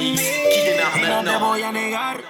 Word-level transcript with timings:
mí. 0.00 0.16
No 1.08 1.24
te 1.24 1.36
voy 1.38 1.62
a 1.62 1.72
negar. 1.72 2.27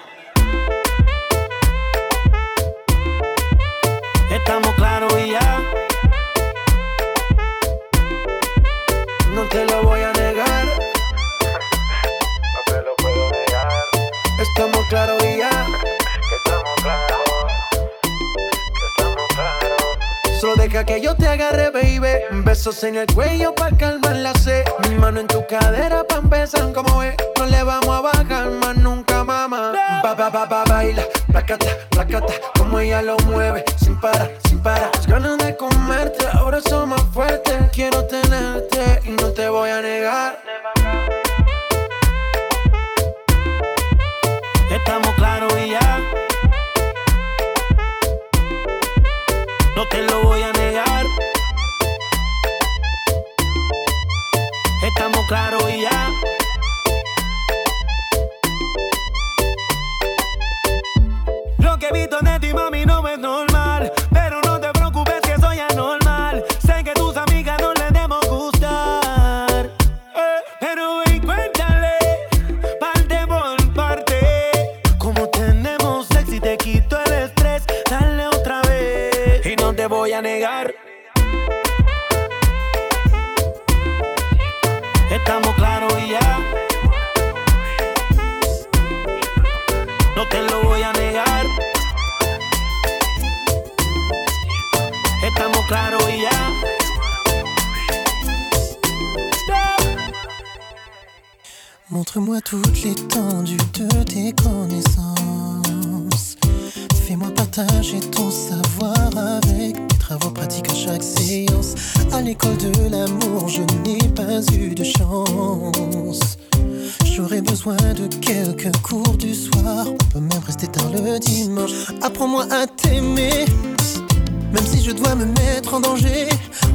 Que 20.84 21.00
yo 21.00 21.14
te 21.14 21.26
agarre, 21.26 21.70
baby. 21.70 22.42
Besos 22.44 22.82
en 22.84 22.96
el 22.96 23.06
cuello 23.06 23.54
pa' 23.54 23.70
calmar 23.70 24.16
la 24.16 24.34
sed. 24.34 24.64
Mi 24.88 24.94
mano 24.94 25.20
en 25.20 25.26
tu 25.26 25.44
cadera 25.46 26.04
pa' 26.04 26.18
empezar 26.18 26.72
como 26.72 27.02
es. 27.02 27.16
No 27.38 27.46
le 27.46 27.62
vamos 27.62 27.88
a 27.88 28.00
bajar 28.00 28.50
más 28.50 28.76
nunca, 28.76 29.24
mamá. 29.24 29.72
Ba, 30.02 30.14
ba, 30.14 30.30
ba, 30.30 30.46
ba, 30.46 30.64
baila. 30.64 31.04
Placata, 31.30 31.66
placata. 31.90 32.34
Como 32.56 32.78
ella 32.78 33.02
lo 33.02 33.16
mueve. 33.26 33.64
Sin 33.76 33.98
parar, 34.00 34.30
sin 34.46 34.60
parar. 34.60 34.90
Las 34.94 35.06
ganas 35.06 35.38
de 35.38 35.56
comerte. 35.56 36.26
Ahora 36.32 36.60
son 36.60 36.90
más 36.90 37.02
fuertes. 37.12 37.56
Quiero 37.72 38.04
tenerte 38.04 39.00
y 39.04 39.10
no 39.10 39.32
te 39.32 39.48
voy 39.48 39.70
a 39.70 39.80
negar. 39.80 40.38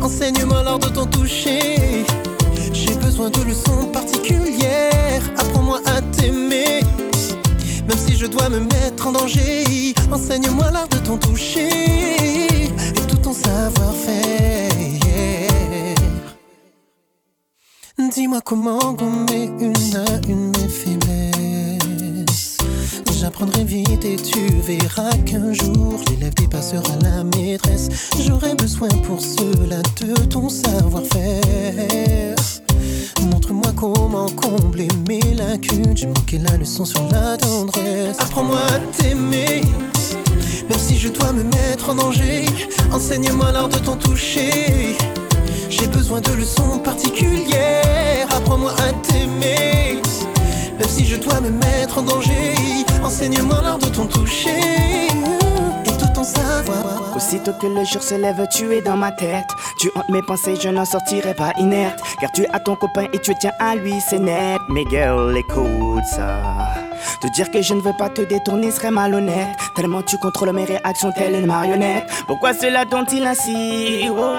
Enseigne-moi 0.01 0.63
lors 0.63 0.79
de 0.79 0.89
ton 0.89 1.05
toucher. 1.05 2.05
J'ai 2.71 2.95
besoin 2.95 3.29
de 3.29 3.41
leçons 3.43 3.87
particulières. 3.91 5.23
Apprends-moi 5.37 5.81
à 5.85 6.01
t'aimer. 6.01 6.81
Même 7.87 7.97
si 7.97 8.15
je 8.15 8.25
dois 8.25 8.49
me 8.49 8.59
mettre 8.59 9.07
en 9.07 9.11
danger, 9.11 9.93
enseigne-moi 10.11 10.71
l'art 10.71 10.87
de 10.87 10.97
ton 10.97 11.17
toucher 11.17 12.65
et 12.65 13.07
tout 13.07 13.17
ton 13.17 13.33
savoir-faire. 13.33 14.71
Dis-moi 17.97 18.41
comment 18.41 18.93
gommer 18.93 19.49
une 19.59 19.95
à 19.95 20.27
une 20.27 20.51
mes. 20.69 21.02
J'apprendrai 23.23 23.63
vite 23.63 24.03
et 24.03 24.17
tu 24.17 24.47
verras 24.67 25.15
qu'un 25.25 25.53
jour 25.53 25.97
l'élève 26.09 26.33
dépassera 26.33 26.93
la 27.03 27.23
maîtresse. 27.23 27.87
J'aurai 28.19 28.53
besoin 28.53 28.89
pour 29.07 29.21
cela 29.21 29.77
de 30.01 30.13
ton 30.25 30.49
savoir-faire. 30.49 32.35
Montre-moi 33.21 33.71
comment 33.77 34.27
combler 34.31 34.89
mes 35.07 35.21
lacunes. 35.35 35.95
J'ai 35.95 36.07
manqué 36.07 36.37
la 36.37 36.57
leçon 36.57 36.83
sur 36.83 37.07
la 37.13 37.37
tendresse. 37.37 38.19
Apprends-moi 38.19 38.59
à 38.59 38.79
t'aimer. 39.01 39.61
Même 40.69 40.79
si 40.79 40.97
je 40.97 41.07
dois 41.07 41.31
me 41.31 41.43
mettre 41.43 41.91
en 41.91 41.95
danger, 41.95 42.45
enseigne-moi 42.91 43.53
l'art 43.53 43.69
de 43.69 43.79
ton 43.79 43.95
toucher. 43.95 44.97
J'ai 45.69 45.87
besoin 45.87 46.19
de 46.19 46.31
leçons 46.33 46.77
particulières. 46.79 48.27
Apprends-moi 48.35 48.73
à 48.85 48.91
t'aimer. 49.07 50.02
Même 50.83 50.91
si 50.91 51.05
je 51.05 51.15
dois 51.15 51.39
me 51.39 51.49
mettre 51.49 51.99
en 51.99 52.01
danger, 52.01 52.55
enseigne-moi 53.01 53.61
l'art 53.63 53.77
de 53.77 53.85
ton 53.85 54.05
toucher. 54.05 54.49
Et 55.85 55.97
tout 55.97 56.13
ton 56.13 56.25
savoir. 56.25 57.15
Aussitôt 57.15 57.53
que 57.53 57.67
le 57.67 57.85
jour 57.85 58.03
se 58.03 58.15
lève, 58.15 58.45
tu 58.53 58.69
es 58.75 58.81
dans 58.81 58.97
ma 58.97 59.13
tête. 59.13 59.47
Tu 59.79 59.89
hantes 59.95 60.09
mes 60.09 60.21
pensées, 60.21 60.57
je 60.61 60.67
n'en 60.67 60.83
sortirai 60.83 61.35
pas 61.35 61.53
inerte. 61.57 62.01
Car 62.19 62.33
tu 62.33 62.45
as 62.51 62.59
ton 62.59 62.75
copain 62.75 63.05
et 63.13 63.19
tu 63.19 63.33
tiens 63.39 63.53
à 63.59 63.75
lui, 63.75 63.93
c'est 64.09 64.19
net. 64.19 64.59
Mais 64.67 64.83
girl, 64.89 65.37
écoute 65.37 66.03
ça. 66.05 66.41
Te 67.21 67.27
dire 67.27 67.49
que 67.49 67.61
je 67.61 67.73
ne 67.75 67.79
veux 67.79 67.95
pas 67.97 68.09
te 68.09 68.21
détourner 68.21 68.69
serait 68.69 68.91
malhonnête. 68.91 69.55
Tellement 69.77 70.01
tu 70.01 70.17
contrôles 70.17 70.51
mes 70.51 70.65
réactions, 70.65 71.13
telle 71.13 71.35
une 71.35 71.45
marionnette. 71.45 72.11
Pourquoi 72.27 72.53
cela 72.53 72.83
dont-il 72.83 73.25
ainsi 73.25 74.09
Oh. 74.09 74.33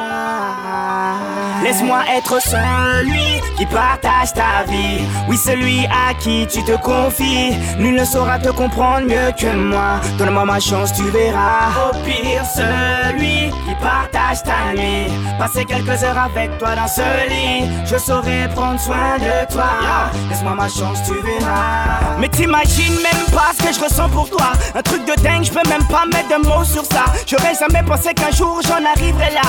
Laisse-moi 1.63 2.01
être 2.15 2.43
celui 2.43 3.41
qui 3.57 3.67
partage 3.67 4.33
ta 4.35 4.65
vie. 4.69 5.05
Oui, 5.29 5.37
celui 5.37 5.87
à 5.87 6.15
qui 6.15 6.47
tu 6.47 6.63
te 6.65 6.77
confies. 6.83 7.57
Nul 7.79 7.95
ne 7.95 8.05
saura 8.05 8.39
te 8.39 8.51
comprendre 8.51 9.07
mieux 9.07 9.33
que 9.39 9.55
moi. 9.55 10.01
Donne-moi 10.19 10.45
ma 10.45 10.61
chance, 10.61 10.93
tu 10.93 11.05
verras. 11.11 11.71
Au 11.89 11.95
pire, 12.05 12.45
celui 12.45 13.51
qui 13.51 13.75
partage 13.81 14.43
ta 14.43 14.73
nuit. 14.77 15.07
Passer 15.39 15.65
quelques 15.65 16.03
heures 16.03 16.19
avec 16.19 16.59
toi 16.59 16.75
dans 16.75 16.89
ce 16.89 17.29
lit. 17.29 17.71
Je 17.87 17.97
saurai 17.97 18.49
prendre 18.55 18.81
soin 18.81 19.19
de 19.19 19.53
toi. 19.53 20.11
Laisse-moi 20.29 20.55
ma 20.55 20.69
chance, 20.69 20.99
tu 21.07 21.15
verras. 21.15 22.19
Mais 22.19 22.29
t'imagines 22.29 22.95
même 23.03 23.27
pas 23.33 23.53
que 23.65 23.73
je 23.73 23.81
ressens 23.81 24.09
pour 24.11 24.29
toi. 24.29 24.53
Un 24.75 24.83
truc 24.83 25.05
de 25.05 25.21
dingue, 25.23 25.45
je 25.45 25.51
peux 25.51 25.69
même 25.69 25.87
pas 25.89 26.05
mettre 26.07 26.29
de 26.29 26.47
mots 26.47 26.65
sur 26.65 26.85
ça. 26.85 27.05
J'aurais 27.27 27.55
jamais 27.55 27.83
pensé 27.83 28.13
qu'un 28.15 28.31
jour 28.31 28.61
j'en 28.67 28.85
arriverais 28.85 29.33
là. 29.33 29.43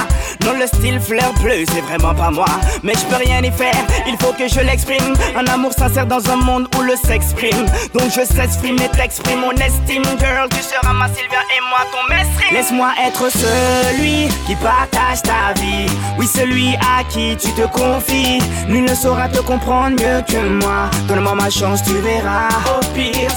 Non, 0.46 0.58
le 0.60 0.68
style 0.68 1.00
fleur 1.00 1.34
bleu, 1.42 1.66
c'est 1.72 1.82
vraiment 1.82 2.14
pas 2.14 2.32
moi. 2.32 2.46
Mais 2.84 2.94
je 2.94 3.06
peux 3.06 3.24
rien 3.24 3.42
y 3.42 3.52
faire, 3.52 3.76
il 4.08 4.18
faut 4.18 4.34
que 4.34 4.48
je 4.48 4.60
l'exprime. 4.60 5.14
Un 5.36 5.46
amour 5.48 5.74
sincère 5.74 6.06
dans 6.06 6.30
un 6.30 6.38
monde 6.38 6.68
où 6.78 6.82
le 6.82 6.96
sexe 6.96 7.34
prime. 7.34 7.66
Donc 7.94 8.10
je 8.10 8.26
s'exprime 8.26 8.78
et 8.78 8.90
t'exprime 8.90 9.40
mon 9.40 9.52
estime. 9.52 10.04
Girl, 10.20 10.48
tu 10.50 10.62
seras 10.62 10.94
ma 10.94 11.08
Sylvia 11.08 11.40
et 11.56 11.62
moi 11.70 11.80
ton 11.92 12.14
mestre. 12.14 12.32
Laisse-moi 12.52 12.90
être 13.06 13.30
celui 13.32 14.30
qui 14.46 14.56
partage 14.56 15.22
ta 15.24 15.60
vie. 15.60 15.88
Oui, 16.18 16.28
celui 16.28 16.76
à 16.76 17.04
qui 17.10 17.36
tu 17.38 17.52
te 17.54 17.68
confies. 17.68 18.40
Nul 18.68 18.86
ne 18.86 18.96
saura 18.96 19.28
te 19.28 19.40
comprendre 19.40 20.02
mieux 20.02 20.22
que 20.28 20.64
moi. 20.64 20.90
Donne-moi 21.08 21.36
ma 21.36 21.50
chance, 21.50 21.84
tu 21.84 21.94
verras. 21.94 22.50
Au 22.78 22.86
pire, 22.94 23.32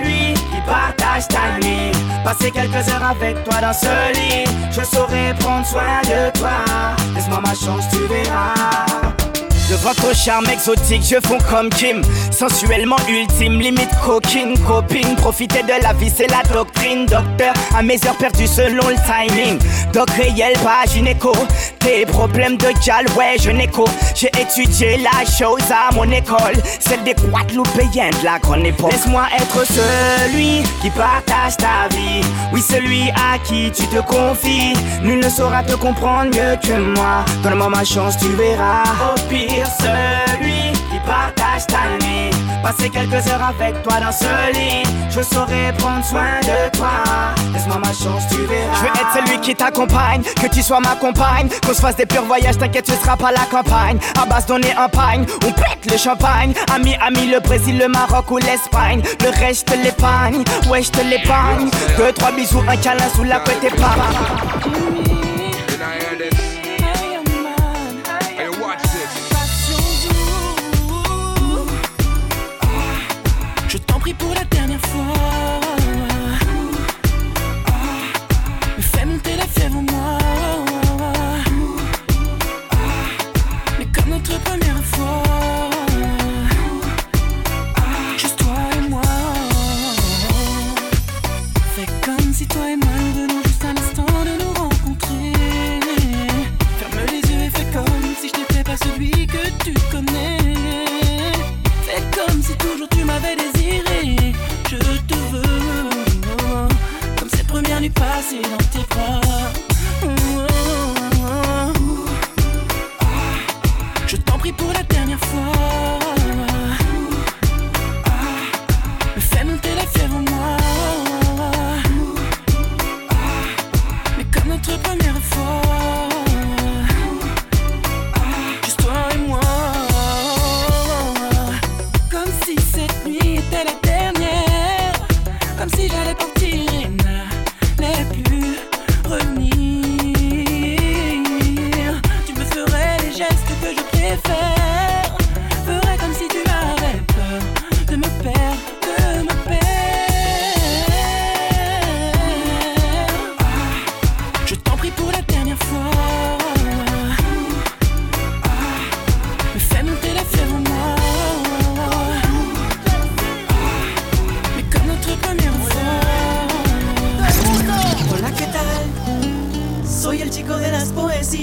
partage 0.65 1.27
ta 1.27 1.59
nuit. 1.59 1.91
Passer 2.23 2.51
quelques 2.51 2.87
heures 2.89 3.03
avec 3.03 3.43
toi 3.43 3.61
dans 3.61 3.73
ce 3.73 4.13
lit. 4.13 4.45
Je 4.71 4.83
saurai 4.83 5.33
prendre 5.39 5.65
soin 5.65 6.01
de 6.03 6.37
toi. 6.37 6.51
Laisse-moi 7.15 7.41
ma 7.41 7.53
chance, 7.53 7.85
tu 7.91 7.99
verras. 8.07 8.91
Devant 9.71 9.93
ton 9.93 10.13
charme 10.13 10.47
exotique, 10.49 11.01
je 11.09 11.25
fonds 11.25 11.37
comme 11.49 11.69
Kim. 11.69 12.01
sensuellement 12.29 12.97
ultime, 13.07 13.61
limite 13.61 13.89
coquine, 14.03 14.59
copine. 14.67 15.15
Profiter 15.15 15.63
de 15.63 15.81
la 15.81 15.93
vie, 15.93 16.11
c'est 16.13 16.27
la 16.27 16.43
doctrine. 16.51 17.05
Docteur, 17.05 17.53
à 17.73 17.81
mes 17.81 17.97
heures 18.05 18.17
perdues 18.17 18.47
selon 18.47 18.85
le 18.89 18.97
timing. 19.05 19.57
Doc 19.93 20.09
réel, 20.09 20.57
pas 20.61 20.83
gynéco. 20.85 21.31
Tes 21.79 22.05
problèmes 22.05 22.57
de 22.57 22.67
gal, 22.85 23.05
ouais, 23.17 23.37
je 23.39 23.49
n'écho. 23.49 23.85
J'ai 24.13 24.29
étudié 24.39 24.97
la 24.97 25.25
chose 25.25 25.63
à 25.71 25.93
mon 25.95 26.11
école, 26.11 26.57
celle 26.81 27.03
des 27.03 27.13
Guadeloupéens 27.13 28.09
de 28.19 28.25
la 28.25 28.39
grande 28.39 28.65
époque. 28.65 28.91
Laisse-moi 28.91 29.23
être 29.37 29.65
celui 29.65 30.63
qui 30.81 30.89
partage 30.89 31.55
ta 31.55 31.87
vie. 31.95 32.21
Oui, 32.51 32.61
celui 32.61 33.09
à 33.11 33.39
qui 33.39 33.71
tu 33.71 33.87
te 33.87 34.01
confies. 34.01 34.73
Nul 35.01 35.19
ne 35.19 35.29
saura 35.29 35.63
te 35.63 35.75
comprendre 35.75 36.25
mieux 36.25 36.57
que 36.61 36.77
moi. 36.77 37.23
Donne-moi 37.41 37.69
ma 37.69 37.85
chance, 37.85 38.17
tu 38.17 38.27
verras. 38.33 38.83
Au 38.83 39.17
celui 39.65 40.71
qui 40.73 40.99
partage 41.05 41.67
ta 41.67 42.05
nuit. 42.05 42.31
Passer 42.63 42.89
quelques 42.89 43.27
heures 43.27 43.43
avec 43.43 43.81
toi 43.81 43.99
dans 43.99 44.11
ce 44.11 44.53
lit. 44.53 44.83
Je 45.09 45.21
saurai 45.21 45.73
prendre 45.77 46.05
soin 46.05 46.39
de 46.41 46.77
toi. 46.77 46.89
Laisse-moi 47.53 47.77
ma 47.79 47.87
chance, 47.87 48.23
tu 48.29 48.37
verras. 48.45 48.75
Je 48.75 48.81
veux 48.81 48.87
être 48.87 49.25
celui 49.25 49.41
qui 49.41 49.55
t'accompagne, 49.55 50.21
que 50.21 50.47
tu 50.47 50.61
sois 50.61 50.79
ma 50.79 50.95
compagne. 50.95 51.49
Qu'on 51.65 51.73
se 51.73 51.81
fasse 51.81 51.95
des 51.95 52.05
purs 52.05 52.23
voyages, 52.23 52.57
t'inquiète, 52.57 52.85
tu 52.85 52.93
seras 52.93 53.17
pas 53.17 53.31
la 53.31 53.45
campagne. 53.49 53.97
À 54.21 54.25
base 54.25 54.45
donner 54.45 54.73
un 54.77 54.87
pagne, 54.87 55.25
on 55.45 55.51
pète 55.51 55.91
le 55.91 55.97
champagne. 55.97 56.53
Ami, 56.73 56.95
ami, 57.01 57.27
le 57.27 57.39
Brésil, 57.39 57.77
le 57.77 57.87
Maroc 57.87 58.29
ou 58.31 58.37
l'Espagne. 58.37 59.01
Le 59.21 59.29
reste, 59.39 59.69
je 59.69 59.73
te 59.75 59.83
l'épargne, 59.83 60.43
ouais, 60.69 60.83
je 60.83 60.91
te 60.91 61.01
l'épargne. 61.01 61.69
Deux, 61.97 62.11
trois 62.13 62.31
bisous, 62.31 62.63
un 62.67 62.77
câlin 62.77 63.09
sous 63.15 63.23
la 63.23 63.39
couette 63.39 63.63
et 63.63 63.75
pas. 63.75 65.10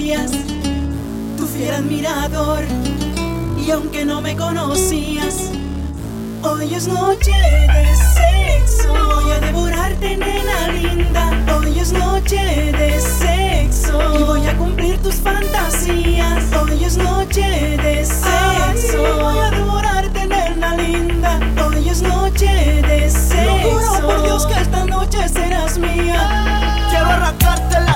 Poesías, 0.09 0.31
tu 1.37 1.45
fiel 1.45 1.73
admirador. 1.75 2.63
Y 3.57 3.71
aunque 3.71 4.05
no 4.05 4.21
me 4.21 4.35
conocías, 4.35 5.51
hoy 6.41 6.73
es 6.73 6.87
noche 6.87 7.31
de 7.31 7.95
sexo. 7.95 8.93
Voy 8.93 9.31
a 9.31 9.39
devorarte, 9.39 10.17
nena 10.17 10.67
linda. 10.69 11.31
Hoy 11.55 11.79
es 11.79 11.93
noche 11.93 12.71
de 12.71 12.99
sexo. 12.99 14.19
Y 14.19 14.23
voy 14.23 14.47
a 14.47 14.57
cumplir 14.57 14.97
tus 14.99 15.15
fantasías. 15.15 16.43
Hoy 16.61 16.83
es 16.83 16.97
noche 16.97 17.77
de 17.77 18.05
sexo. 18.05 19.03
voy 19.21 19.37
a 19.39 19.51
devorarte, 19.51 20.27
nena 20.27 20.75
linda. 20.75 21.39
Hoy 21.65 21.89
es 21.89 22.01
noche 22.01 22.47
de 22.47 23.09
sexo. 23.09 23.45
Lo 23.45 23.69
juro 23.69 24.07
por 24.07 24.23
Dios 24.23 24.45
que 24.47 24.61
esta 24.61 24.85
noche 24.85 25.29
serás 25.29 25.77
mía. 25.77 26.87
Quiero 26.89 27.05
arrancarte 27.05 27.88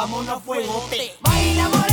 vámonos 0.00 0.42
fuego, 0.42 0.82
te 0.88 1.12
baila 1.20 1.89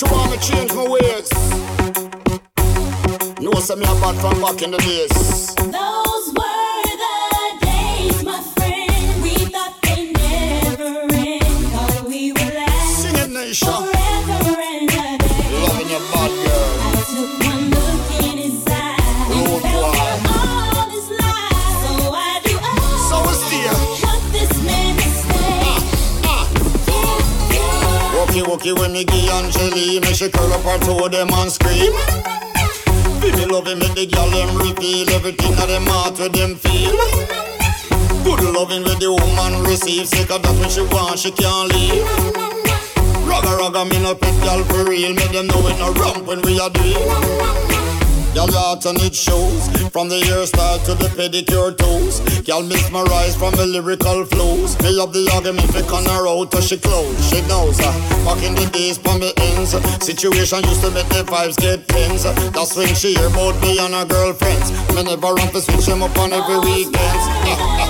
She 0.00 0.06
want 0.06 0.30
me 0.30 0.38
change 0.38 0.72
my 0.72 0.88
ways. 0.88 1.30
Know 3.38 3.52
some 3.60 3.80
me 3.80 3.84
a 3.84 3.94
bad 4.00 4.16
from 4.18 4.40
back 4.40 4.62
in 4.62 4.70
the 4.70 4.78
days. 4.78 5.59
Wookie 28.60 28.78
when 28.78 28.92
me 28.92 29.04
give 29.04 29.28
Angeli, 29.30 30.00
me 30.00 30.12
she 30.14 30.28
curl 30.30 30.52
up 30.52 30.62
her 30.62 30.78
toe 30.78 31.08
them 31.08 31.28
and 31.32 31.50
scream. 31.50 31.92
Feel 33.20 33.36
me 33.36 33.46
loving 33.46 33.78
make 33.78 33.94
the 33.94 34.06
girl 34.06 34.28
them 34.30 34.56
reveal 34.56 35.08
everything 35.10 35.52
that 35.56 35.68
them 35.68 35.86
heart 35.86 36.18
with 36.18 36.32
them 36.32 36.56
feel. 36.56 36.96
Good 38.24 38.54
loving 38.54 38.82
with 38.82 39.00
the 39.00 39.12
woman 39.12 39.62
receive, 39.64 40.08
sick 40.08 40.30
of 40.30 40.42
that 40.42 40.54
when 40.60 40.70
she 40.70 40.82
want 40.82 41.18
she 41.18 41.30
can't 41.30 41.72
leave. 41.72 42.04
Ragga 43.26 43.56
ragga 43.58 43.88
me 43.88 44.02
no 44.02 44.14
pet 44.14 44.36
girl 44.42 44.64
for 44.64 44.88
real, 44.88 45.14
make 45.14 45.32
them 45.32 45.46
know 45.46 45.66
it 45.68 45.78
no 45.78 45.92
rump 45.94 46.26
when 46.26 46.42
we 46.42 46.58
are 46.60 46.70
doing. 46.70 47.89
Y'all 48.34 48.50
heart 48.52 48.86
and 48.86 49.00
it 49.02 49.14
shows. 49.14 49.66
From 49.90 50.08
the 50.08 50.20
hairstyle 50.22 50.78
to 50.86 50.94
the 50.94 51.10
pedicure 51.18 51.76
toes. 51.76 52.22
Y'all 52.46 52.62
mesmerized 52.62 53.38
from 53.38 53.54
the 53.54 53.66
lyrical 53.66 54.24
flows. 54.24 54.78
Me 54.82 54.90
love 54.90 55.12
the 55.12 55.28
argument 55.34 55.66
fi 55.72 55.82
con 55.82 56.04
her 56.04 56.28
out 56.28 56.50
till 56.52 56.60
she 56.60 56.78
close. 56.78 57.10
She 57.28 57.42
knows 57.48 57.80
uh, 57.80 57.90
Back 58.24 58.42
in 58.44 58.54
the 58.54 58.66
days 58.70 58.98
from 58.98 59.18
the 59.18 59.34
ends. 59.50 59.74
Situation 60.04 60.62
used 60.62 60.82
to 60.82 60.90
make 60.90 61.08
the 61.08 61.24
vibes 61.26 61.56
get 61.58 61.86
tense. 61.88 62.22
That's 62.54 62.76
when 62.76 62.94
she 62.94 63.14
hear 63.14 63.26
about 63.26 63.60
me 63.62 63.78
and 63.78 63.94
her 63.94 64.06
girlfriends. 64.06 64.70
Me 64.94 65.02
never 65.02 65.34
run 65.34 65.48
to 65.50 65.60
switch 65.60 65.86
them 65.86 66.02
up 66.02 66.16
on 66.18 66.32
every 66.32 66.58
weekends 66.60 67.89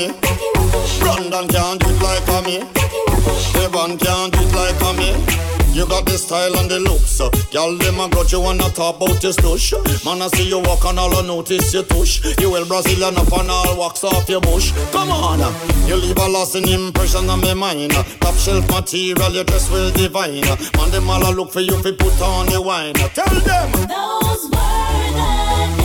me 0.00 0.14
Brandon 1.00 1.46
can't 1.48 1.80
do 1.80 1.88
it 1.90 2.02
like 2.02 2.44
me 2.44 2.56
Evan 3.60 3.98
can't 3.98 4.32
do 4.32 4.40
it 4.40 4.54
like 4.54 4.96
me 4.96 5.36
you 5.72 5.86
got 5.86 6.04
the 6.04 6.18
style 6.18 6.58
and 6.58 6.68
the 6.68 6.80
looks. 6.80 7.20
Y'all 7.52 7.76
them 7.78 8.00
a 8.00 8.08
got 8.08 8.32
you 8.32 8.40
wanna 8.40 8.68
talk 8.70 8.96
about 8.96 9.22
your 9.22 9.30
stush 9.30 9.72
Man 10.04 10.20
I 10.20 10.26
see 10.26 10.48
you 10.48 10.58
walk 10.58 10.84
and 10.84 10.98
all 10.98 11.14
I 11.14 11.22
notice 11.24 11.72
your 11.72 11.84
tush 11.84 12.20
You 12.40 12.50
well 12.50 12.66
Brazilian 12.66 13.16
up 13.16 13.32
and 13.32 13.48
all 13.48 13.78
walks 13.78 14.02
off 14.02 14.28
your 14.28 14.40
bush 14.40 14.72
Come 14.90 15.12
on. 15.12 15.38
You 15.86 15.94
leave 15.94 16.18
a 16.18 16.28
lasting 16.28 16.66
impression 16.66 17.30
on 17.30 17.40
my 17.40 17.54
mind. 17.54 17.92
Top 17.92 18.34
shelf 18.34 18.68
material 18.68 19.30
your 19.30 19.44
dress 19.44 19.70
well 19.70 19.92
divine. 19.92 20.42
Man 20.76 20.90
them 20.90 21.08
all 21.08 21.22
a 21.22 21.30
look 21.30 21.52
for 21.52 21.60
you 21.60 21.80
fi 21.84 21.92
put 21.92 22.20
on 22.20 22.46
the 22.46 22.60
wine. 22.60 22.94
Tell 22.94 23.30
them 23.30 23.70
Those 23.86 24.50
were 24.50 25.10
the 25.14 25.79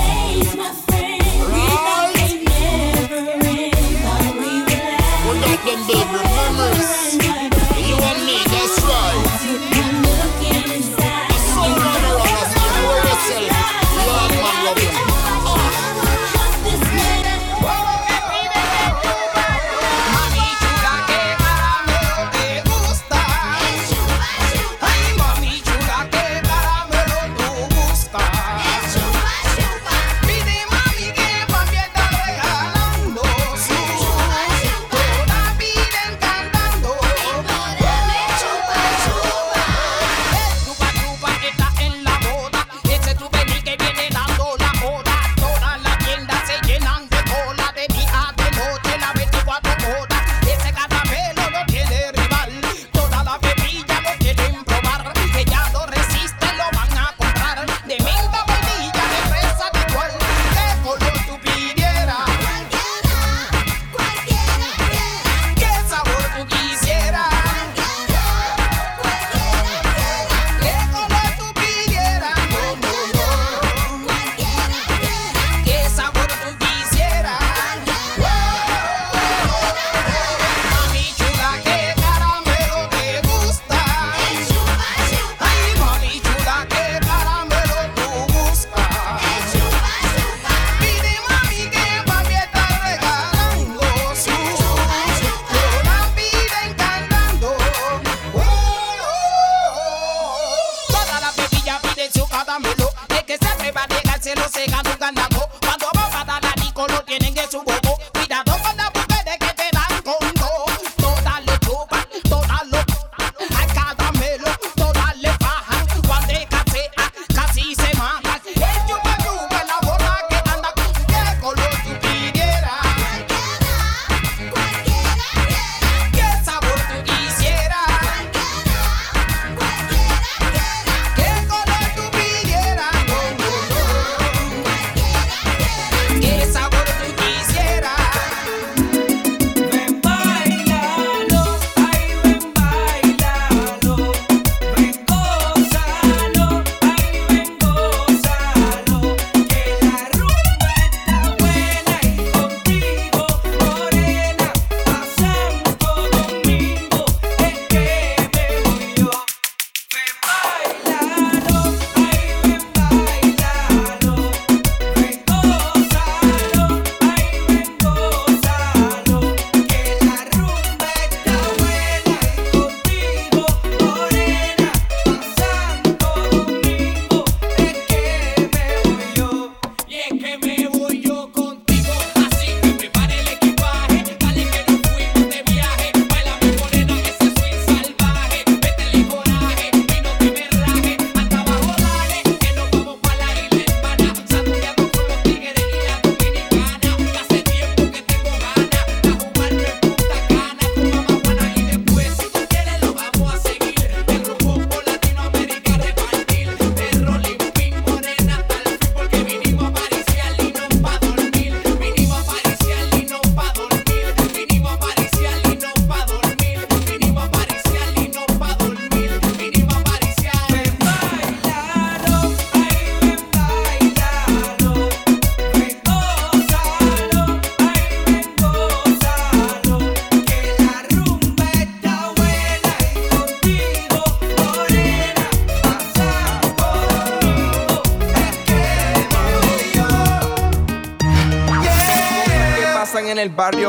el 243.26 243.32
barrio 243.32 243.65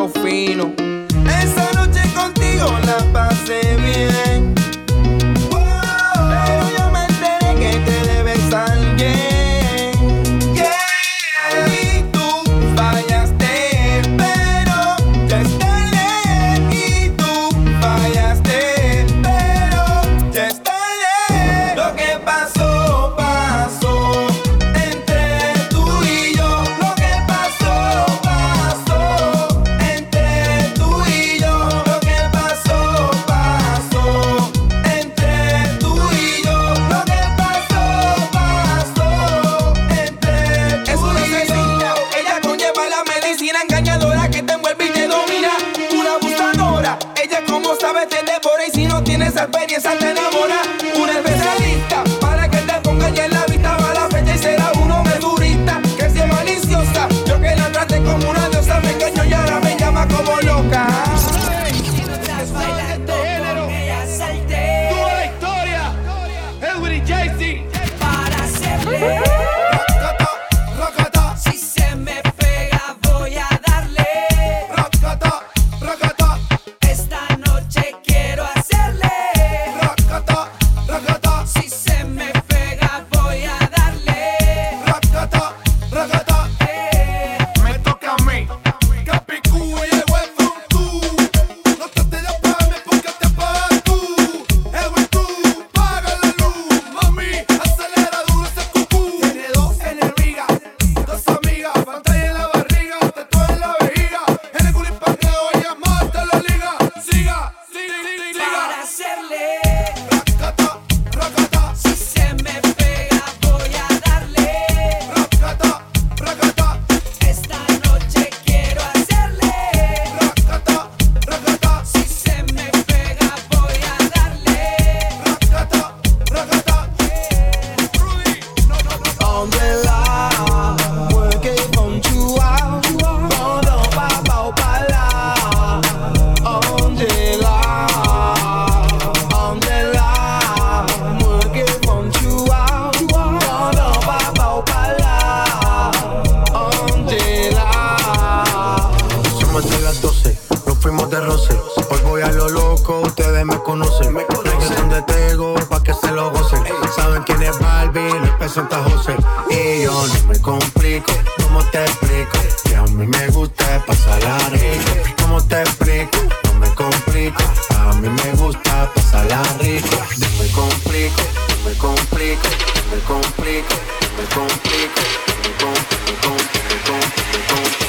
las 149.86 150.02
12, 150.02 150.36
nos 150.66 150.78
fuimos 150.78 151.08
de 151.10 151.20
roce. 151.20 151.54
Hoy 151.90 152.00
voy 152.02 152.22
a 152.22 152.32
lo 152.32 152.48
loco, 152.48 153.02
ustedes 153.02 153.44
me 153.44 153.56
conocen. 153.62 154.12
Me 154.12 154.24
conocen 154.26 154.88
de 154.88 155.00
Tego, 155.02 155.54
pa' 155.68 155.80
que 155.80 155.94
se 155.94 156.10
lo 156.10 156.32
gocen. 156.32 156.60
Saben 156.96 157.22
quién 157.22 157.40
es 157.44 157.56
Barbie, 157.60 158.18
les 158.20 158.32
presenta 158.32 158.82
José. 158.82 159.14
Y 159.48 159.84
yo 159.84 159.92
no 159.92 160.26
me 160.26 160.40
complico, 160.40 161.12
¿cómo 161.40 161.64
te 161.70 161.84
explico? 161.84 162.36
Que 162.64 162.74
a 162.74 162.82
mí 162.82 163.06
me 163.06 163.28
gusta 163.28 163.84
pasarla 163.86 164.36
rico. 164.48 164.90
¿Cómo 165.22 165.44
te 165.44 165.60
explico? 165.60 166.18
No 166.42 166.54
me 166.54 166.68
complico, 166.74 167.44
a 167.78 167.92
mí 167.94 168.08
me 168.08 168.32
gusta. 168.32 168.90
No 169.12 169.32
me 169.62 169.80
complico, 169.80 169.96
no 170.18 170.28
me 170.42 170.50
complico, 170.50 171.22
no 171.48 171.68
me 171.68 171.74
complico, 171.78 172.48
no 172.82 172.90
me 172.90 173.02
complico, 173.04 173.76
no 174.02 174.16
me 174.16 174.26
complico, 174.34 175.00
no 175.30 175.68
me 175.68 176.16
complico, 176.18 176.90
no 176.90 176.96
me 176.98 177.46
complico. 177.46 177.85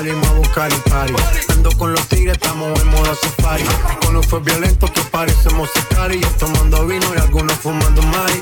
Salimos 0.00 0.28
a 0.28 0.32
buscar 0.32 0.72
el 0.72 0.80
party. 0.90 1.14
Ando 1.50 1.70
con 1.76 1.92
los 1.92 2.08
tigres, 2.08 2.38
estamos 2.40 2.80
en 2.80 2.88
modo 2.88 3.14
safari. 3.14 3.64
Uno 4.08 4.22
fue 4.22 4.40
violento 4.40 4.90
que 4.90 5.02
parecemos 5.02 5.68
y 6.10 6.20
Tomando 6.38 6.86
vino 6.86 7.06
y 7.14 7.18
algunos 7.18 7.52
fumando 7.58 8.00
mari. 8.04 8.40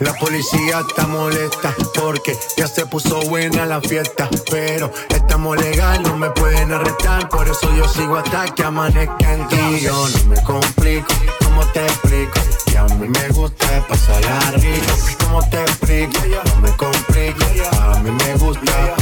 La 0.00 0.12
policía 0.14 0.80
está 0.88 1.06
molesta 1.06 1.72
porque 1.94 2.36
ya 2.56 2.66
se 2.66 2.84
puso 2.86 3.20
buena 3.28 3.64
la 3.64 3.80
fiesta. 3.80 4.28
Pero 4.50 4.90
estamos 5.10 5.56
legal, 5.58 6.02
no 6.02 6.16
me 6.16 6.30
pueden 6.30 6.72
arrestar. 6.72 7.28
Por 7.28 7.46
eso 7.46 7.72
yo 7.76 7.86
sigo 7.88 8.16
hasta 8.16 8.46
que 8.46 8.64
amanezca 8.64 9.32
en. 9.32 9.48
Yo 9.78 10.08
no 10.08 10.24
me 10.30 10.42
complico, 10.42 11.06
¿cómo 11.44 11.64
te 11.66 11.84
explico? 11.84 12.40
Que 12.66 12.76
a 12.76 12.84
mí 12.84 13.08
me 13.08 13.28
gusta 13.28 13.86
pasarla 13.88 14.50
rico. 14.56 14.92
¿Cómo 15.20 15.48
te 15.48 15.62
explico? 15.62 16.18
No 16.44 16.60
me 16.60 16.70
complico, 16.76 17.44
a 17.82 18.00
mí 18.00 18.10
me 18.10 18.34
gusta 18.34 18.97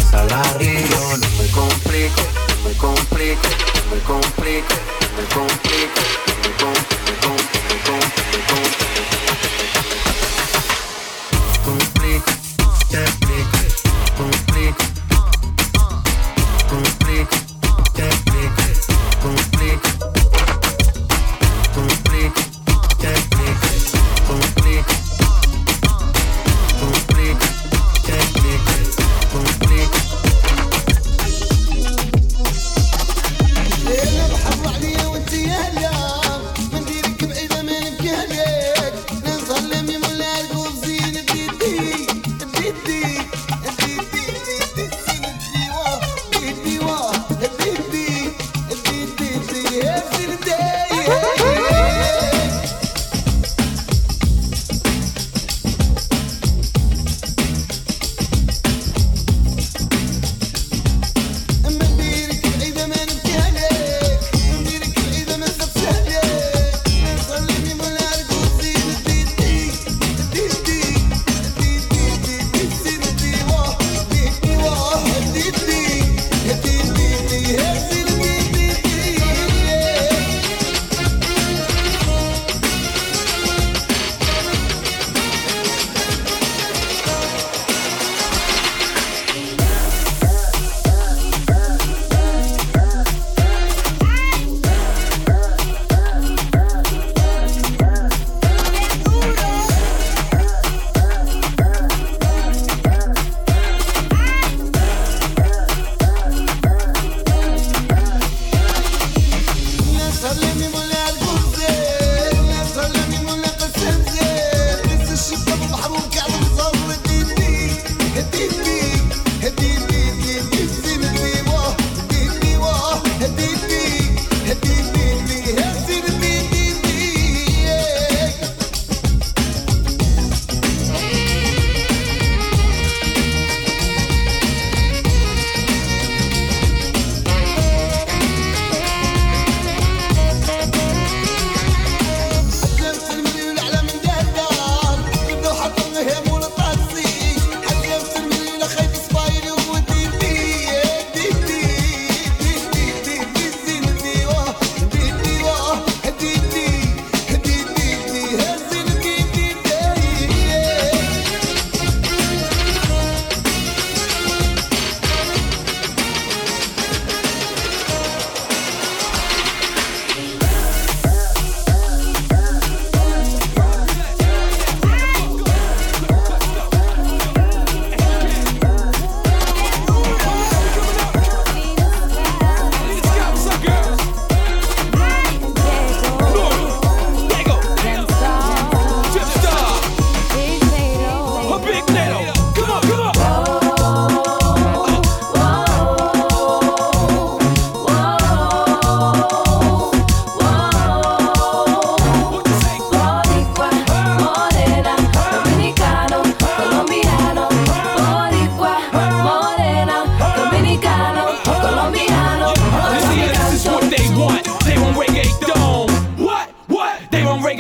complico, 3.26 3.48
me 3.90 4.00
complico, 4.02 4.74
me 5.16 5.24
complico, 5.34 6.35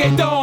They 0.06 0.14
don't 0.14 0.35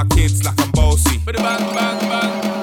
my 0.00 0.16
kids 0.16 0.44
like 0.44 0.58
I'm 0.60 0.70
bossy. 0.70 1.18
Bang, 1.18 1.34
bang, 1.74 1.98
bang. 2.08 2.59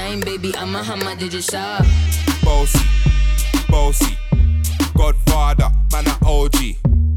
baby, 0.00 0.54
I'm 0.56 0.74
a 0.74 0.82
hammer, 0.82 1.14
did 1.16 1.32
you 1.32 1.42
saw? 1.42 1.78
Bossy, 2.42 2.80
bossy, 3.68 4.16
Godfather, 4.96 5.70
man 5.92 6.06
a 6.06 6.16
OG, 6.24 6.56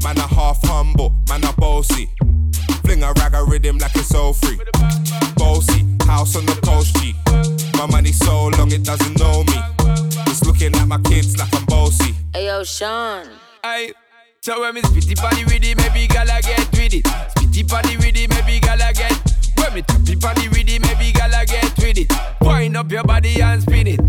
man 0.02 0.18
a 0.18 0.26
half 0.26 0.60
humble, 0.64 1.14
man 1.28 1.44
a 1.44 1.52
bossy. 1.54 2.10
Fling 2.84 3.02
a 3.02 3.12
rag 3.14 3.34
a 3.34 3.44
rhythm 3.44 3.78
like 3.78 3.94
it's 3.96 4.14
all 4.14 4.34
free. 4.34 4.58
Bossy, 5.36 5.84
house 6.06 6.36
on 6.36 6.46
the 6.46 6.58
coast, 6.62 6.94
G. 6.96 7.14
My 7.78 7.86
money 7.86 8.12
so 8.12 8.48
long 8.48 8.70
it 8.70 8.84
doesn't 8.84 9.18
know 9.18 9.44
me. 9.44 9.58
It's 10.26 10.44
looking 10.44 10.74
at 10.76 10.86
my 10.86 10.98
kids 10.98 11.38
like 11.38 11.54
I'm 11.54 11.64
bossy. 11.64 12.14
Ayo, 12.34 12.64
Sean. 12.66 13.26
Aye. 13.62 13.92
So 14.42 14.60
when 14.60 14.74
me 14.74 14.82
spitty 14.82 15.16
body 15.16 15.44
with 15.44 15.64
it, 15.64 15.76
maybe 15.78 16.06
gala 16.06 16.40
get 16.42 16.70
with 16.72 16.94
it. 16.94 17.04
Spitty 17.04 17.66
body 17.68 17.96
with 17.96 18.16
it, 18.16 18.28
maybe 18.28 18.60
gala 18.60 18.92
get. 18.92 19.16
When 19.56 19.74
me 19.74 19.82
tappy 19.82 20.16
body 20.16 20.48
Wind 22.44 22.76
up 22.76 22.92
your 22.92 23.04
body 23.04 23.40
and 23.40 23.62
spin 23.62 23.86
it. 23.86 24.03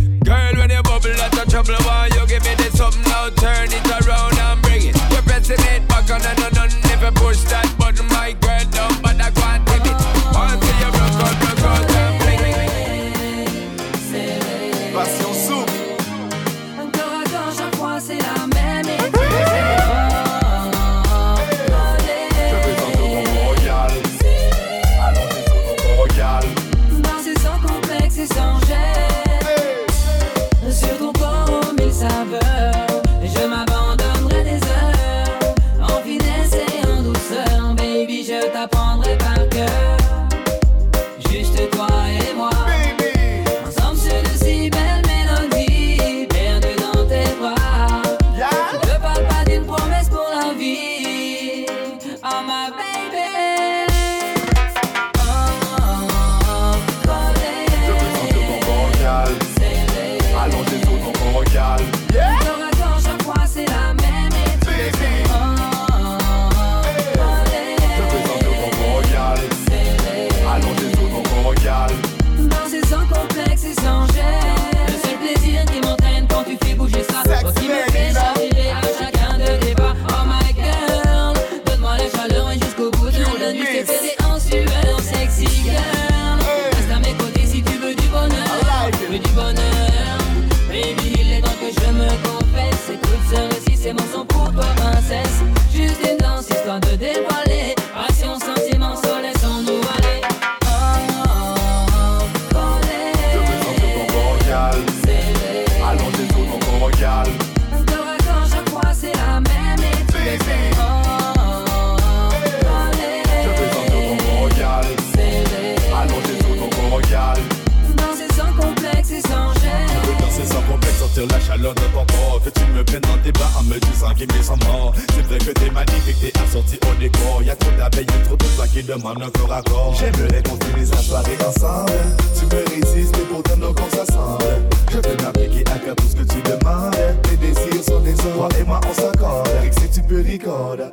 Mort 124.68 124.94
C'est 125.14 125.22
vrai 125.24 125.38
que 125.38 125.52
t'es 125.52 125.70
magnifique, 125.70 126.18
t'es 126.22 126.34
assorti 126.42 126.80
au 126.90 126.96
décor. 127.00 127.44
Y'a 127.44 127.56
trop 127.56 127.72
d'abeilles, 127.78 128.06
trop 128.26 128.36
de 128.36 128.46
toi 128.56 128.68
qui 128.68 128.84
demandent 128.84 129.24
un 129.24 129.30
corps 129.30 129.54
à 129.54 129.62
corps. 129.62 129.96
J'aimerais 130.00 130.42
qu'on 130.44 130.58
finisse 130.66 130.92
la 130.92 130.98
soirée 130.98 131.38
ensemble. 131.48 131.92
Tu 132.38 132.46
me 132.46 132.64
résistes 132.70 133.18
et 133.18 133.26
pourtant 133.32 133.58
nos 133.58 133.74
corps 133.74 133.92
s'assemblent 133.92 134.46
Je 134.92 134.98
veux 134.98 135.18
m'appliquer 135.24 135.64
à 135.72 135.80
faire 135.80 135.96
tout 135.96 136.08
ce 136.10 136.16
que 136.16 136.24
tu 136.24 136.42
demandes. 136.42 136.96
Tes 137.24 137.38
désirs 137.38 137.84
sont 137.84 138.00
des 138.02 138.14
Toi 138.14 138.50
et 138.60 138.64
moi 138.64 138.80
on 138.90 138.94
s'accorde. 138.94 139.50
Et 139.64 139.72
si 139.80 139.90
tu 139.90 140.02
peux 140.02 140.20
record 140.20 140.78
Je 140.78 140.84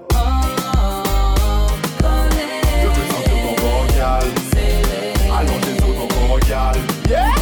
veux 2.87 3.07
sentir 3.09 3.37
ton 3.47 3.55
corps 3.63 3.87
Allongé 5.39 5.75
sur 5.79 5.95
ton 5.95 6.07
corps 6.09 6.23
Yeah. 7.09 7.33
Ton 7.35 7.42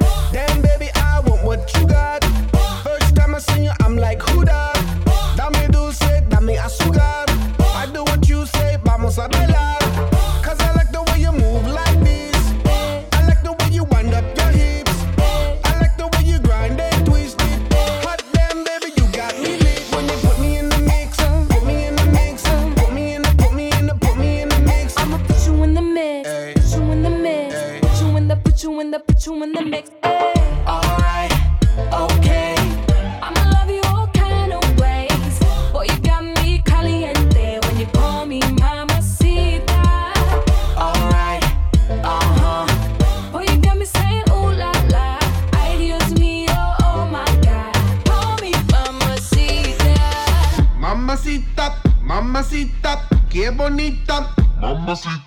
Qué 53.51 53.57
bonita. 53.57 54.33
Mamacita. 54.59 55.19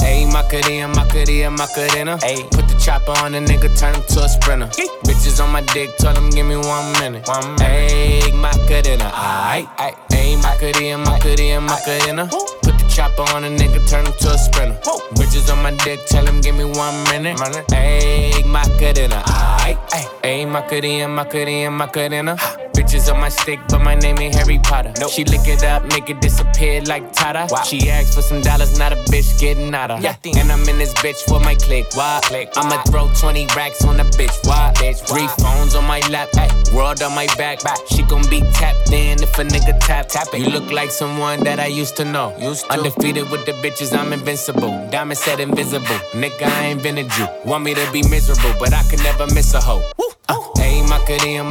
Ayy, 0.00 0.26
Macarena, 0.32 0.88
Macarena, 0.88 1.50
Macarena. 1.50 2.18
Ayy, 2.18 2.48
put 2.50 2.68
the 2.68 2.78
chopper 2.78 3.12
on 3.22 3.32
the 3.32 3.40
nigga, 3.40 3.68
turn 3.78 3.94
him 3.94 4.02
to 4.08 4.24
a 4.24 4.28
sprinter. 4.28 4.68
Bitches 5.04 5.42
on 5.42 5.50
my 5.50 5.60
dick, 5.72 5.96
tell 5.98 6.14
them 6.14 6.30
give 6.30 6.46
me 6.46 6.56
one 6.56 6.92
minute. 7.00 7.26
One 7.28 7.56
minute. 7.56 7.60
Ayy, 7.60 8.32
Macarena, 8.34 9.10
aight, 9.10 9.68
aight. 9.76 9.96
Ayy, 10.10 10.36
Macarena, 10.42 10.98
Macarena, 10.98 11.60
Macarena. 11.60 12.26
Put 12.28 12.62
the 12.62 12.65
chopper 12.96 13.28
on 13.34 13.44
a 13.44 13.48
nigga, 13.48 13.86
turn 13.90 14.06
him 14.06 14.14
to 14.14 14.30
a 14.32 14.38
sprinter. 14.38 14.80
Bitches 15.16 15.52
on 15.52 15.62
my 15.62 15.70
dick, 15.84 16.00
tell 16.06 16.26
him 16.26 16.40
give 16.40 16.54
me 16.56 16.64
one 16.64 16.96
minute. 17.04 17.36
Ayy, 17.68 18.42
Macarena, 18.46 19.20
aight. 19.60 19.76
Ayy, 20.24 20.48
Macarena, 20.50 21.06
Macarena, 21.06 21.70
Macarena. 21.70 22.36
Bitches 22.76 23.10
on 23.12 23.20
my 23.20 23.30
stick, 23.30 23.58
but 23.68 23.80
my 23.80 23.94
name 23.94 24.18
ain't 24.18 24.34
Harry 24.34 24.58
Potter. 24.58 24.92
She 25.08 25.24
lick 25.24 25.48
it 25.48 25.64
up, 25.64 25.84
make 25.92 26.10
it 26.10 26.20
disappear 26.20 26.82
like 26.82 27.10
Tata. 27.12 27.48
She 27.64 27.88
asked 27.88 28.14
for 28.14 28.22
some 28.22 28.42
dollars, 28.42 28.78
not 28.78 28.92
a 28.92 28.96
bitch 29.10 29.40
getting 29.40 29.74
out 29.74 29.90
of. 29.90 30.04
And 30.04 30.52
I'm 30.52 30.68
in 30.68 30.78
this 30.78 30.92
bitch 30.94 31.20
for 31.28 31.40
my 31.40 31.54
click. 31.54 31.86
Why? 31.94 32.20
click 32.24 32.50
I'ma 32.56 32.82
throw 32.82 33.08
20 33.14 33.46
racks 33.56 33.84
on 33.84 33.98
a 33.98 34.04
bitch. 34.04 34.36
Why? 34.46 34.72
Three 34.76 35.26
phones 35.38 35.74
on 35.74 35.84
my 35.84 36.00
lap, 36.10 36.28
ay, 36.36 36.50
world 36.74 37.02
on 37.02 37.14
my 37.14 37.26
back. 37.38 37.60
She 37.88 38.02
gon' 38.02 38.28
be 38.28 38.40
tapped 38.52 38.92
in 38.92 39.22
if 39.22 39.38
a 39.38 39.44
nigga 39.44 39.78
tap. 39.80 40.08
tap 40.08 40.28
it. 40.34 40.40
You 40.40 40.50
look 40.50 40.70
like 40.70 40.90
someone 40.90 41.40
that 41.44 41.58
I 41.58 41.66
used 41.66 41.96
to 41.96 42.04
know. 42.04 42.34
Undefeated 42.70 43.30
with 43.30 43.46
the 43.46 43.52
bitches, 43.52 43.96
I'm 43.96 44.12
invincible. 44.12 44.88
Diamond 44.90 45.18
said 45.18 45.40
invisible. 45.40 45.98
Nigga, 46.12 46.42
I 46.42 46.66
ain't 46.66 46.82
been 46.82 46.98
a 46.98 47.04
Jew. 47.04 47.26
Want 47.44 47.64
me 47.64 47.74
to 47.74 47.90
be 47.92 48.02
miserable, 48.08 48.54
but 48.58 48.74
I 48.74 48.82
can 48.90 49.02
never 49.02 49.26
miss 49.34 49.54
a 49.54 49.60
hoe. 49.60 49.82
Uh, 50.28 50.34
Ayy, 50.56 50.82
Macarena, 50.88 51.44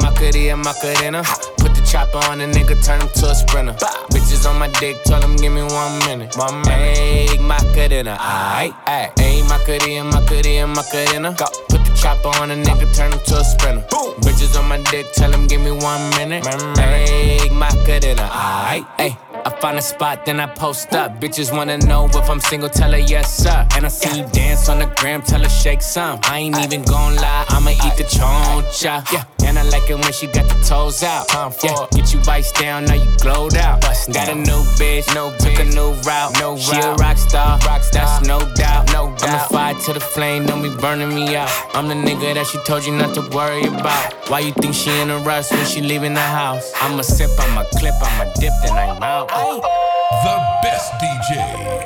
Macarena, 0.56 1.15
Put 1.58 1.74
the 1.74 1.86
chopper 1.90 2.18
on 2.30 2.40
a 2.40 2.46
nigga, 2.46 2.76
turn 2.84 3.00
him 3.00 3.08
to 3.08 3.30
a 3.30 3.34
sprinter. 3.34 3.74
Bitches 4.10 4.48
on 4.48 4.58
my 4.58 4.68
dick, 4.80 4.96
tell 5.04 5.22
him 5.22 5.36
give 5.36 5.52
me 5.52 5.62
one 5.62 5.98
minute. 6.00 6.36
One 6.36 6.60
minute. 6.62 6.98
Ayy, 6.98 7.40
Macarena, 7.40 8.16
aight, 8.20 8.74
aight. 8.86 9.14
Ayy, 9.16 9.48
Macarena, 9.48 10.04
Macarena, 10.04 10.66
Macarena. 10.66 11.34
Go. 11.38 11.46
Put 11.68 11.84
the 11.84 11.98
chopper 12.00 12.28
on 12.40 12.50
a 12.50 12.54
nigga, 12.54 12.94
turn 12.94 13.12
him 13.12 13.20
to 13.26 13.38
a 13.38 13.44
sprinter. 13.44 13.86
Bitches 14.20 14.58
on 14.58 14.68
my 14.68 14.78
dick, 14.90 15.06
tell 15.12 15.32
him 15.32 15.46
give 15.46 15.60
me 15.60 15.70
one 15.70 16.10
minute. 16.10 16.44
Ayy, 16.44 17.50
Macarena, 17.52 18.28
aight, 18.28 18.86
ayy. 18.98 19.16
I 19.46 19.50
find 19.60 19.78
a 19.78 19.82
spot, 19.82 20.26
then 20.26 20.40
I 20.40 20.46
post 20.46 20.92
up. 20.92 21.20
Bitches 21.20 21.56
wanna 21.56 21.78
know 21.78 22.06
if 22.06 22.28
I'm 22.28 22.40
single, 22.40 22.68
tell 22.68 22.90
her 22.90 22.98
yes, 22.98 23.32
sir. 23.36 23.66
And 23.76 23.86
I 23.86 23.88
see 23.88 24.18
you 24.18 24.26
dance 24.32 24.68
on 24.68 24.80
the 24.80 24.86
gram, 24.96 25.22
tell 25.22 25.40
her 25.40 25.48
shake 25.48 25.82
some. 25.82 26.18
I 26.24 26.40
ain't 26.40 26.58
even 26.58 26.82
gon' 26.82 27.14
lie, 27.14 27.44
I'ma 27.50 27.70
eat 27.70 27.96
the 27.96 28.04
choncha. 28.04 29.04
Yeah. 29.12 29.24
And 29.46 29.58
I 29.58 29.62
like 29.62 29.88
it 29.88 29.94
when 29.94 30.12
she 30.12 30.26
got 30.26 30.48
the 30.48 30.58
toes 30.66 31.02
out. 31.02 31.28
time 31.28 31.52
Yeah, 31.62 31.86
get 31.92 32.12
you 32.12 32.20
vice 32.20 32.50
down, 32.52 32.84
now 32.84 32.94
you 32.94 33.10
glowed 33.18 33.56
out. 33.56 33.80
Got 33.80 34.28
a 34.28 34.34
new 34.34 34.62
bitch, 34.78 35.06
no 35.14 35.30
took 35.38 35.58
a 35.58 35.64
new 35.64 35.92
route. 36.02 36.38
No 36.40 36.56
she 36.56 36.76
a 36.76 36.94
rock 36.94 37.16
star, 37.16 37.58
rock 37.66 37.82
star. 37.82 38.06
that's 38.06 38.26
no 38.26 38.40
doubt. 38.54 38.92
No 38.92 39.14
doubt. 39.16 39.22
I'm 39.22 39.34
a 39.34 39.48
fire 39.48 39.74
to 39.74 39.92
the 39.92 40.00
flame, 40.00 40.46
don't 40.46 40.62
be 40.62 40.74
burning 40.80 41.14
me 41.14 41.36
out. 41.36 41.50
I'm 41.74 41.88
the 41.88 41.94
nigga 41.94 42.34
that 42.34 42.46
she 42.46 42.58
told 42.64 42.84
you 42.84 42.92
not 42.92 43.14
to 43.14 43.22
worry 43.36 43.62
about. 43.62 44.14
Why 44.28 44.40
you 44.40 44.52
think 44.52 44.74
she 44.74 44.90
in 45.00 45.10
a 45.10 45.18
rush 45.18 45.50
when 45.50 45.64
she 45.66 45.80
leaving 45.80 46.14
the 46.14 46.20
house? 46.20 46.72
I'ma 46.80 47.02
sip, 47.02 47.30
I'ma 47.38 47.64
clip, 47.78 47.94
I'ma 48.02 48.24
dip, 48.40 48.52
then 48.62 48.72
I'm 48.72 49.02
out. 49.02 49.28
The 49.28 50.36
best 50.62 50.92
DJ. 51.00 51.85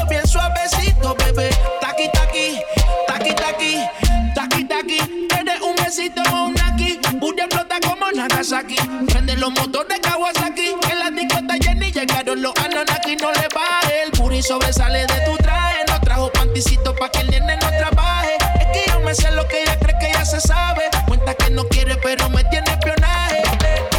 como 8.51 8.61
Nagasaki. 8.61 8.75
Prende 9.07 9.37
los 9.37 9.51
motores 9.51 9.99
Kawasaki, 9.99 10.75
en 10.91 10.99
la 10.99 11.09
discota 11.11 11.55
Jenny 11.61 11.91
llegaron 11.91 12.41
los 12.41 12.53
Ananaki, 12.57 13.15
no 13.17 13.31
le 13.31 13.47
baje. 13.53 14.03
El 14.05 14.11
puri 14.11 14.41
sobresale 14.41 15.05
de 15.07 15.25
tu 15.25 15.37
traje, 15.37 15.79
no 15.87 15.99
trajo 16.01 16.31
panticito 16.31 16.93
pa' 16.95 17.09
que 17.09 17.19
el 17.19 17.31
nene 17.31 17.57
no 17.57 17.69
trabaje. 17.69 18.35
Es 18.59 18.67
que 18.67 18.91
yo 18.91 18.99
me 19.01 19.15
sé 19.15 19.31
lo 19.31 19.47
que 19.47 19.61
ella 19.63 19.77
cree 19.79 19.97
que 19.99 20.11
ya 20.13 20.25
se 20.25 20.39
sabe. 20.41 20.83
Cuenta 21.07 21.33
que 21.33 21.49
no 21.51 21.63
quiere, 21.67 21.95
pero 21.97 22.29
me 22.29 22.43
tiene 22.45 22.71
espionaje. 22.71 23.41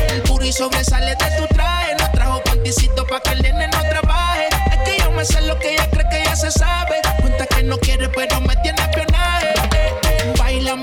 El 0.08 0.22
puri 0.22 0.52
sobresale 0.52 1.16
de 1.16 1.36
tu 1.38 1.54
traje, 1.54 1.94
no 1.98 2.10
trajo 2.12 2.42
panticito 2.44 3.06
pa' 3.06 3.20
que 3.20 3.30
el 3.30 3.42
nene 3.42 3.68
no 3.68 3.80
trabaje. 3.80 4.48
Es 4.70 4.78
que 4.84 5.02
yo 5.02 5.10
me 5.12 5.24
sé 5.24 5.40
lo 5.42 5.58
que 5.58 5.74
ella 5.74 5.88
cree 5.90 6.08
que 6.10 6.24
ya 6.24 6.36
se 6.36 6.50
sabe. 6.50 7.00
Cuenta 7.20 7.46
que 7.46 7.62
no 7.62 7.78
quiere, 7.78 8.08
pero 8.08 8.40
me 8.40 8.54
tiene. 8.56 8.81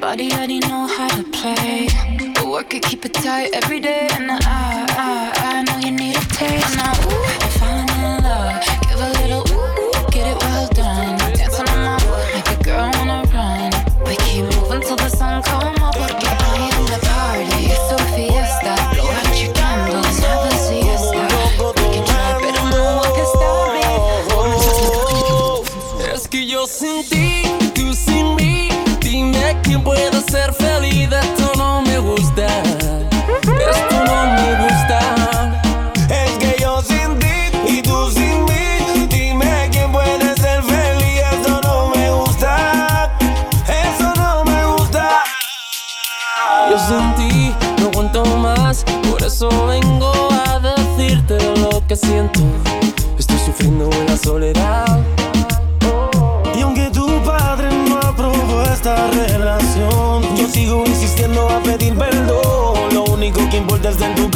Body 0.00 0.30
already 0.32 0.60
know 0.60 0.86
how 0.86 1.08
to 1.08 1.22
play. 1.30 1.88
But 2.34 2.46
work 2.46 2.74
it, 2.74 2.82
keep 2.82 3.04
it 3.04 3.14
tight 3.14 3.50
every 3.52 3.80
day. 3.80 4.08
And 4.12 4.30
I, 4.30 4.36
I, 4.36 5.32
I 5.36 5.62
know 5.64 5.78
you 5.78 5.90
need 5.90 6.16
a 6.16 6.24
taste. 6.38 6.76
Now, 6.76 6.92
ooh, 6.92 7.24
I'm 7.42 7.50
falling 7.58 7.88
in 8.06 8.22
love. 8.22 8.62
Give 8.88 9.00
a 9.00 9.10
little 9.20 9.44
ooh, 9.52 10.10
get 10.10 10.26
it 10.32 10.38
well 10.42 10.68
done. 10.68 11.18
Dance 11.34 11.58
on 11.58 11.66
my 11.66 11.96
ooh, 11.96 12.34
make 12.34 12.60
a 12.60 12.62
girl 12.62 12.90
wanna 12.94 13.24
run. 13.34 13.70
We 14.06 14.16
keep 14.24 14.44
moving 14.44 14.82
till 14.82 14.96
the 14.96 15.08
sun 15.08 15.42
come 15.42 15.82
up. 15.82 15.88
Estoy 53.16 53.38
sufriendo 53.46 53.88
en 53.92 54.06
la 54.06 54.16
soledad. 54.16 54.98
Y 56.56 56.62
aunque 56.62 56.90
tu 56.90 57.06
padre 57.22 57.68
no 57.88 57.96
aprobó 57.98 58.62
esta 58.62 59.08
relación, 59.12 60.24
yo 60.36 60.48
sigo 60.48 60.84
insistiendo 60.84 61.48
a 61.48 61.62
pedir 61.62 61.96
perdón. 61.96 62.92
Lo 62.92 63.04
único 63.04 63.38
que 63.50 63.58
importa 63.58 63.90
es 63.90 63.96
corazón. 63.98 64.27